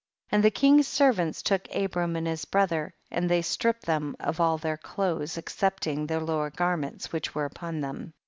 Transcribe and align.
22. 0.29 0.35
And 0.35 0.43
the 0.43 0.59
king's 0.59 0.87
servants 0.87 1.43
took 1.43 1.67
Abram 1.75 2.15
and 2.15 2.25
his 2.25 2.43
brother, 2.45 2.91
and 3.11 3.29
they 3.29 3.43
stripped 3.43 3.83
them 3.85 4.15
of 4.19 4.39
all 4.39 4.57
their 4.57 4.75
clothes 4.77 5.37
excepting 5.37 6.07
their 6.07 6.19
lower 6.21 6.49
garments 6.49 7.11
which 7.13 7.35
were 7.35 7.45
upon 7.45 7.81
them. 7.81 8.11